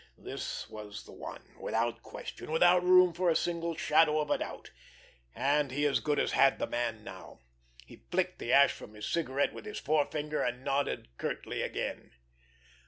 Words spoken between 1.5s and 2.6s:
without question,